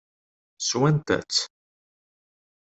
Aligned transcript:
Swant-tt? 0.67 1.35